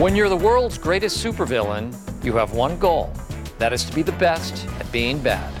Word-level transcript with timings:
When 0.00 0.16
you're 0.16 0.30
the 0.30 0.36
world's 0.36 0.78
greatest 0.78 1.22
supervillain, 1.22 1.94
you 2.24 2.34
have 2.34 2.54
one 2.54 2.78
goal. 2.78 3.12
That 3.58 3.74
is 3.74 3.84
to 3.84 3.94
be 3.94 4.00
the 4.00 4.12
best 4.12 4.66
at 4.78 4.90
being 4.90 5.18
bad. 5.18 5.52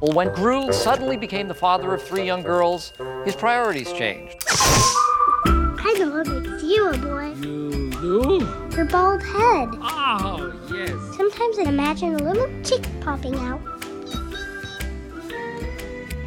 Well, 0.00 0.12
when 0.14 0.32
Gru 0.32 0.72
suddenly 0.72 1.18
became 1.18 1.48
the 1.48 1.54
father 1.54 1.92
of 1.92 2.02
three 2.02 2.24
young 2.24 2.42
girls, 2.42 2.94
his 3.26 3.36
priorities 3.36 3.92
changed. 3.92 4.42
I 4.48 5.94
know 5.98 6.12
what 6.12 6.26
makes 6.26 6.62
you 6.62 6.92
a 6.92 6.96
boy. 6.96 7.34
You 7.46 7.90
do? 7.90 8.48
Your 8.74 8.86
bald 8.86 9.22
head. 9.22 9.68
Oh, 9.82 10.54
yes. 10.72 10.92
Sometimes 11.14 11.58
I 11.58 11.64
imagine 11.64 12.14
a 12.14 12.22
little 12.22 12.48
chick 12.62 12.86
popping 13.02 13.34
out. 13.34 13.60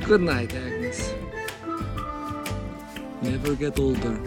Good 0.06 0.22
night, 0.22 0.54
Agnes. 0.54 1.12
Never 3.22 3.56
get 3.56 3.80
older. 3.80 4.20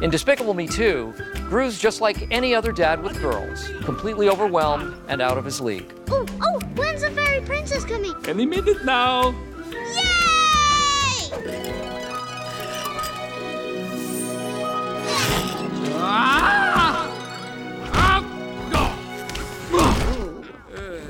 In 0.00 0.10
Despicable 0.10 0.54
Me 0.54 0.68
2, 0.68 1.12
Gru's 1.48 1.78
just 1.78 2.00
like 2.00 2.30
any 2.30 2.54
other 2.54 2.70
dad 2.70 3.02
with 3.02 3.20
girls, 3.20 3.68
completely 3.84 4.28
overwhelmed 4.28 4.94
and 5.08 5.20
out 5.20 5.38
of 5.38 5.44
his 5.44 5.60
league. 5.60 5.92
Oh, 6.08 6.24
oh, 6.40 6.60
when's 6.76 7.02
the 7.02 7.10
fairy 7.10 7.40
princess 7.44 7.84
coming? 7.84 8.14
Any 8.26 8.46
minute 8.46 8.84
now. 8.84 9.34
Yay! 9.70 10.12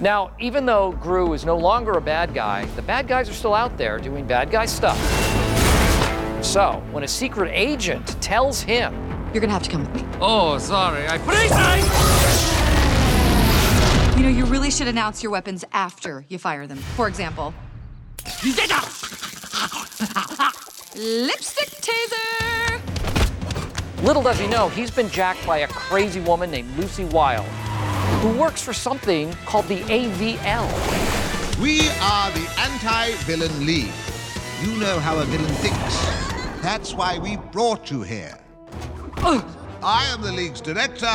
Now, 0.00 0.32
even 0.40 0.66
though 0.66 0.92
Gru 0.92 1.32
is 1.32 1.44
no 1.44 1.56
longer 1.56 1.92
a 1.92 2.00
bad 2.00 2.34
guy, 2.34 2.64
the 2.74 2.82
bad 2.82 3.06
guys 3.06 3.28
are 3.28 3.34
still 3.34 3.54
out 3.54 3.78
there 3.78 3.98
doing 3.98 4.26
bad 4.26 4.50
guy 4.50 4.66
stuff. 4.66 5.21
So, 6.42 6.82
when 6.90 7.04
a 7.04 7.08
secret 7.08 7.50
agent 7.54 8.20
tells 8.20 8.60
him, 8.60 8.92
You're 9.32 9.40
gonna 9.40 9.52
have 9.52 9.62
to 9.62 9.70
come 9.70 9.80
with 9.90 9.94
me. 9.94 10.08
Oh, 10.20 10.58
sorry. 10.58 11.06
I 11.08 11.16
precise. 11.18 11.86
You 14.16 14.24
know, 14.24 14.28
you 14.28 14.44
really 14.44 14.70
should 14.70 14.88
announce 14.88 15.22
your 15.22 15.30
weapons 15.32 15.64
after 15.72 16.24
you 16.28 16.38
fire 16.38 16.66
them. 16.66 16.78
For 16.78 17.08
example, 17.08 17.54
lipstick 20.94 21.70
taser! 21.80 22.80
little 24.02 24.22
does 24.22 24.38
he 24.38 24.46
know, 24.48 24.68
he's 24.68 24.90
been 24.90 25.08
jacked 25.08 25.46
by 25.46 25.58
a 25.58 25.68
crazy 25.68 26.20
woman 26.20 26.50
named 26.50 26.76
Lucy 26.76 27.04
Wilde, 27.04 27.46
who 28.20 28.36
works 28.38 28.60
for 28.60 28.72
something 28.72 29.32
called 29.46 29.66
the 29.68 29.80
AVL. 29.82 30.68
We 31.60 31.88
are 32.00 32.30
the 32.32 32.46
Anti-Villain 32.58 33.64
League. 33.64 33.92
You 34.62 34.76
know 34.76 34.98
how 34.98 35.18
a 35.18 35.24
villain 35.24 35.54
thinks. 35.54 36.31
That's 36.62 36.94
why 36.94 37.18
we 37.18 37.36
brought 37.36 37.90
you 37.90 38.02
here. 38.02 38.38
Uh. 39.18 39.42
I 39.84 40.04
am 40.12 40.22
the 40.22 40.30
League's 40.30 40.60
director, 40.60 41.10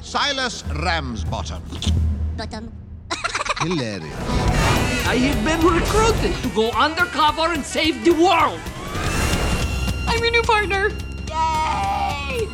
Silas 0.00 0.62
Ramsbottom. 0.68 1.60
Bottom. 2.36 2.72
Hilarious. 3.58 4.14
I 5.04 5.16
have 5.16 5.44
been 5.44 5.60
recruited 5.66 6.40
to 6.44 6.48
go 6.54 6.70
undercover 6.70 7.52
and 7.52 7.64
save 7.64 8.04
the 8.04 8.12
world. 8.12 8.60
I'm 10.06 10.20
your 10.20 10.30
new 10.30 10.42
partner. 10.42 10.90
Yay! 11.28 12.48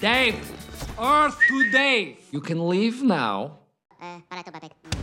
Dave, 0.00 0.50
Earth 0.98 1.38
to 1.48 1.70
Dave. 1.70 2.16
You 2.30 2.40
can 2.40 2.70
leave 2.70 3.02
now. 3.02 3.58
Eh, 4.00 4.20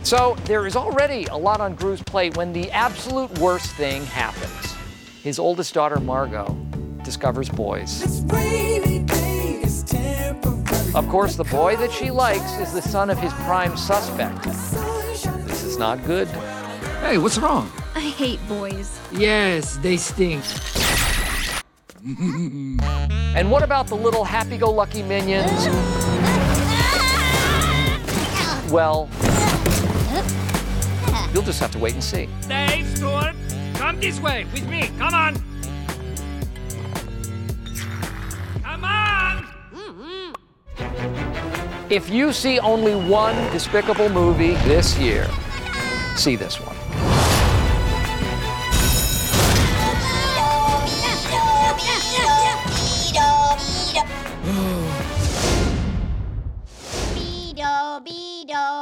so, 0.02 0.36
there 0.44 0.66
is 0.66 0.74
already 0.74 1.26
a 1.26 1.36
lot 1.36 1.60
on 1.60 1.74
Gru's 1.74 2.02
plate 2.02 2.34
when 2.36 2.52
the 2.52 2.70
absolute 2.70 3.30
worst 3.38 3.70
thing 3.72 4.04
happens. 4.06 4.74
His 5.22 5.38
oldest 5.38 5.74
daughter, 5.74 6.00
Margot, 6.00 6.56
discovers 7.02 7.50
boys. 7.50 8.02
Of 10.94 11.06
course, 11.08 11.36
the 11.36 11.46
boy 11.50 11.76
that 11.76 11.92
she 11.92 12.10
likes 12.10 12.52
is 12.58 12.72
the 12.72 12.80
son 12.80 13.10
of 13.10 13.18
his 13.18 13.32
prime 13.34 13.76
suspect. 13.76 14.44
This 14.44 15.62
is 15.62 15.76
not 15.76 16.02
good. 16.06 16.28
Hey, 17.00 17.18
what's 17.18 17.36
wrong? 17.36 17.70
I 17.94 18.00
hate 18.00 18.40
boys. 18.48 18.98
Yes, 19.12 19.76
they 19.78 19.98
stink. 19.98 20.42
And 23.36 23.50
what 23.50 23.62
about 23.62 23.88
the 23.88 23.96
little 23.96 24.24
happy 24.24 24.56
go 24.56 24.70
lucky 24.70 25.02
minions? 25.02 25.66
Well, 28.76 29.08
you'll 31.32 31.42
just 31.42 31.60
have 31.60 31.70
to 31.70 31.78
wait 31.78 31.94
and 31.94 32.04
see. 32.04 32.28
Dave, 32.46 32.86
Stuart, 32.94 33.34
come 33.72 33.98
this 33.98 34.20
way 34.20 34.44
with 34.52 34.68
me. 34.68 34.90
Come 34.98 35.14
on. 35.14 35.34
Come 38.62 38.84
on. 38.84 39.46
If 41.88 42.10
you 42.10 42.34
see 42.34 42.58
only 42.58 42.94
one 42.94 43.34
despicable 43.50 44.10
movie 44.10 44.56
this 44.66 44.98
year, 44.98 45.26
see 46.14 46.36
this 46.36 46.60
one. 46.60 46.75
Torpedo. 57.96 58.75